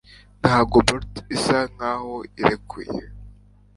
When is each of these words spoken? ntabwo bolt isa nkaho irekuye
ntabwo 0.41 0.77
bolt 0.85 1.13
isa 1.35 1.57
nkaho 1.73 2.15
irekuye 2.39 2.97